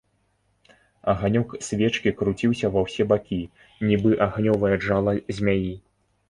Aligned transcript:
Аганёк 1.11 1.49
свечкі 1.67 2.13
круціўся 2.21 2.71
ва 2.77 2.83
ўсе 2.85 3.07
бакі, 3.11 3.39
нібы 3.91 4.15
агнёвае 4.29 4.73
джала 4.81 5.13
змяі. 5.43 5.71